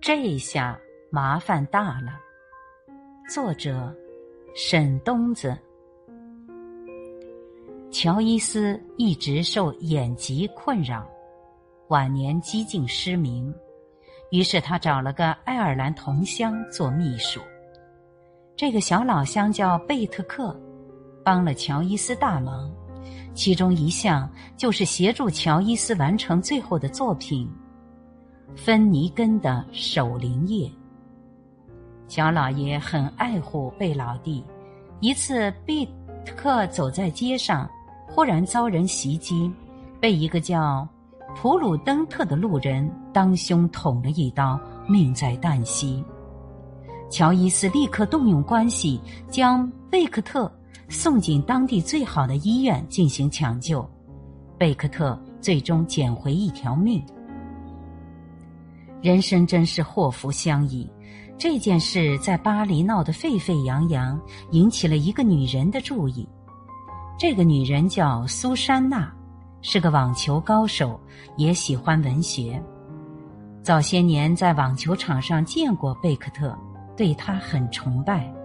[0.00, 0.78] 这下
[1.10, 2.18] 麻烦大了。
[3.28, 3.94] 作者：
[4.54, 5.56] 沈东子。
[7.90, 11.06] 乔伊斯一直受眼疾困扰，
[11.88, 13.54] 晚年几近失明，
[14.30, 17.40] 于是他找了个爱尔兰同乡做秘书。
[18.56, 20.58] 这个小老乡叫贝特克，
[21.24, 22.72] 帮了乔伊斯大忙，
[23.34, 27.48] 其中一项就是协助乔伊斯完成最后的作品——
[28.56, 30.70] 芬尼根的守灵夜。
[32.08, 34.44] 乔老爷很爱护贝老弟，
[35.00, 35.88] 一次贝
[36.36, 37.68] 克走在街上。
[38.12, 39.48] 忽然遭人袭击，
[40.00, 40.86] 被一个叫
[41.36, 46.04] 普鲁登特的路人当胸捅了一刀，命在旦夕。
[47.08, 50.50] 乔伊斯立刻动用关系，将贝克特
[50.90, 53.88] 送进当地最好的医院进行抢救，
[54.58, 57.00] 贝克特最终捡回一条命。
[59.00, 60.90] 人生真是祸福相依，
[61.38, 64.20] 这件事在巴黎闹得沸沸扬扬，
[64.50, 66.28] 引起了一个女人的注意。
[67.16, 69.10] 这个女人叫苏珊娜，
[69.62, 71.00] 是个网球高手，
[71.36, 72.60] 也喜欢文学。
[73.62, 76.58] 早些年在网球场上见过贝克特，
[76.96, 78.39] 对他很崇拜。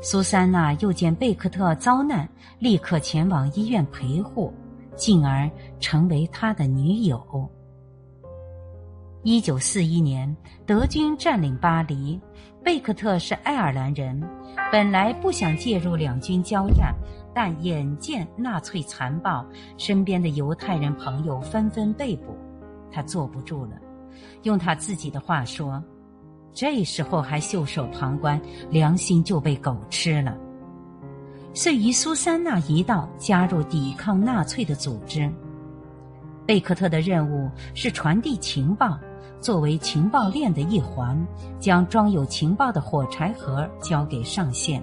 [0.00, 4.52] 苏珊娜又见贝克特遭难，立刻前往医院陪护，
[4.94, 7.50] 进而成为他的女友。
[9.22, 12.20] 一九四一年，德军占领巴黎，
[12.62, 14.22] 贝克特是爱尔兰人，
[14.70, 16.94] 本来不想介入两军交战。
[17.34, 19.44] 但眼见纳粹残暴，
[19.76, 22.34] 身边的犹太人朋友纷纷被捕，
[22.90, 23.72] 他坐不住了。
[24.44, 25.84] 用他自己的话说
[26.56, 28.40] ：“这时候还袖手旁观，
[28.70, 30.34] 良心就被狗吃了。”
[31.52, 35.30] 遂于苏珊娜一道加入抵抗纳粹的组织。
[36.46, 38.98] 贝克特的任务是传递情报，
[39.38, 41.14] 作为情报链的一环，
[41.60, 44.82] 将装有情报的火柴盒交给上线。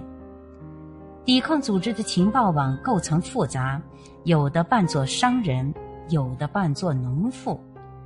[1.24, 3.82] 抵抗组织的情报网构成复杂，
[4.22, 5.74] 有的扮作商人，
[6.08, 7.58] 有的扮作农妇，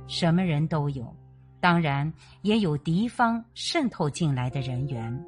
[0.07, 1.18] 什么人都有。
[1.61, 2.11] 当然，
[2.41, 5.25] 也有敌方渗透进来的人员。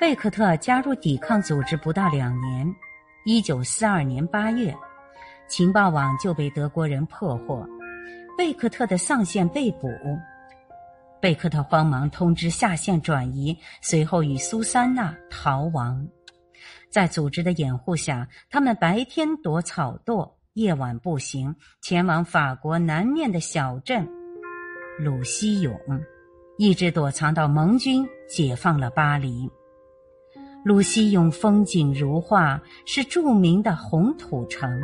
[0.00, 2.74] 贝克特加入抵抗组织不到两年，
[3.24, 4.74] 一九四二年八月，
[5.48, 7.66] 情报网就被德国人破获，
[8.36, 9.88] 贝克特的上线被捕。
[11.20, 16.06] 贝克特慌忙通知下线转移，随后与苏珊娜逃亡。
[16.90, 24.06] 在组织的掩护下，他们白天躲草垛，夜晚步行，前往法国南面的小镇
[24.96, 25.76] 鲁西永，
[26.56, 29.50] 一直躲藏到盟军解放了巴黎。
[30.64, 34.80] 鲁西永风景如画，是著名的红土城。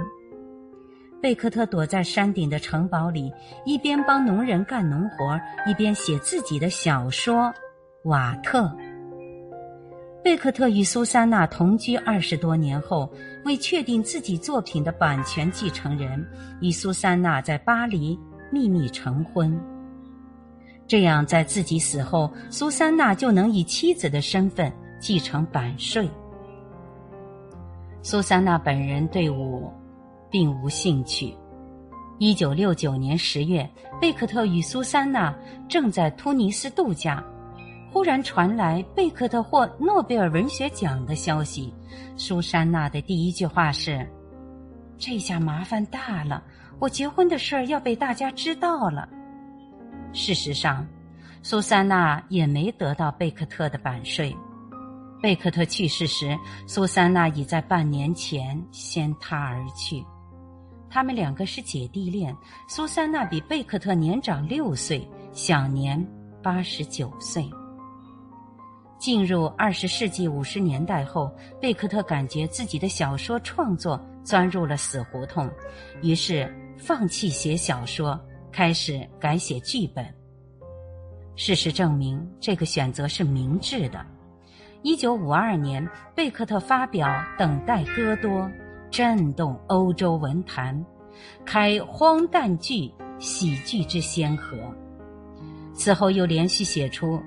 [1.23, 3.31] 贝克特躲在山顶的城堡里，
[3.65, 7.37] 一边帮农人干农活，一边写自己的小说
[8.03, 8.63] 《瓦特》。
[10.25, 13.09] 贝克特与苏珊娜同居二十多年后，
[13.45, 16.27] 为确定自己作品的版权继承人，
[16.61, 18.19] 与苏珊娜在巴黎
[18.51, 19.57] 秘密成婚。
[20.91, 26.11] 这样，在自己死后，苏珊娜就能以妻子的身份继承版税。
[28.03, 29.73] 苏珊娜本人对舞。
[30.31, 31.37] 并无兴趣。
[32.19, 33.69] 一九六九年十月，
[34.01, 35.35] 贝克特与苏珊娜
[35.69, 37.21] 正在突尼斯度假，
[37.93, 41.75] 忽然传来贝克特获诺贝尔文学奖的消息。
[42.17, 44.09] 苏珊娜的第一句话是
[44.97, 46.43] ：“这下麻烦大了，
[46.79, 49.09] 我结婚的事儿要被大家知道了。”
[50.13, 50.87] 事实上，
[51.43, 54.37] 苏珊娜也没得到贝克特的版税。
[55.23, 60.05] 贝克特去世时，苏珊娜已在半年前先他而去。
[60.89, 62.37] 他们两个是姐弟恋，
[62.69, 66.05] 苏珊娜比贝克特年长六岁，享年
[66.43, 67.49] 八十九岁。
[68.99, 75.49] 进入二十世纪五十年代后，贝克特感觉自己的小说创作钻入了死胡同，
[76.03, 78.21] 于是放弃写小说，
[78.53, 80.05] 开始改写剧本。
[81.37, 84.05] 事实证明，这个选择是明智的。
[84.83, 87.09] 一九五二年，贝克特发表
[87.39, 88.31] 《等待戈多》。
[88.91, 90.85] 震动欧洲文坛，
[91.45, 94.57] 开荒诞剧、喜剧之先河。
[95.73, 97.17] 此后又连续写出《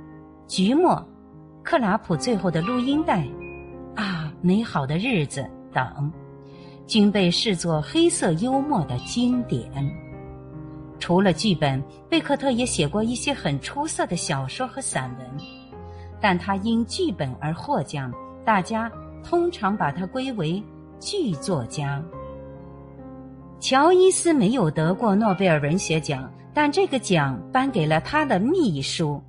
[0.46, 0.92] 菊末》
[1.64, 3.22] 《克拉普最后的录音带》
[3.96, 5.40] 啊，《美好的日子》
[5.74, 6.12] 等，
[6.86, 9.72] 均被视作黑色幽默的经典。
[11.04, 15.28] 除了剧本，贝克特也写过一些很出色的小说和散文，
[16.22, 18.10] 但他因剧本而获奖，
[18.46, 18.90] 大家
[19.22, 20.64] 通常把他归为。
[21.02, 22.02] 剧作家
[23.60, 29.22] 乔伊斯没有得过诺贝尔文学奖，但这个奖颁给了他的秘书。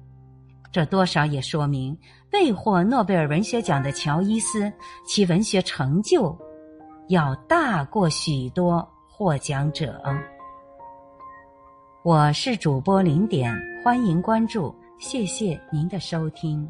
[0.70, 1.98] 这多少也说明，
[2.32, 4.72] 未获诺贝尔文学奖的乔伊斯，
[5.04, 6.38] 其文学成就
[7.08, 10.00] 要大过许多获奖者。
[12.04, 13.50] 我是主播零点，
[13.82, 16.68] 欢迎关注，谢谢您的收听。